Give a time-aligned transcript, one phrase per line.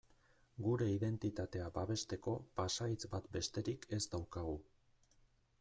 [0.67, 4.61] Gure identitatea babesteko pasahitz bat besterik ez daukagu.